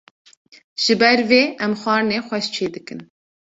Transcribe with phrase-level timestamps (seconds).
[0.83, 2.99] Ji ber vê em xwarinên xweş çê dikin